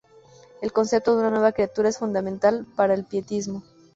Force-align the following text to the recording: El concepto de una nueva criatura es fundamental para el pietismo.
El 0.63 0.73
concepto 0.73 1.13
de 1.13 1.19
una 1.19 1.29
nueva 1.29 1.51
criatura 1.51 1.87
es 1.89 1.99
fundamental 1.99 2.65
para 2.75 2.95
el 2.95 3.05
pietismo. 3.05 3.61